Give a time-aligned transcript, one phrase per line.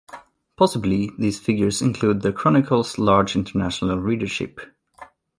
[0.57, 4.59] Possibly these figures include the Chronicle's large international readership.